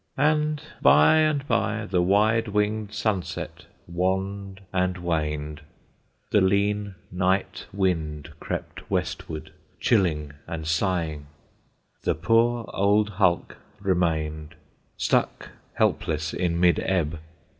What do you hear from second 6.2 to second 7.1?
The lean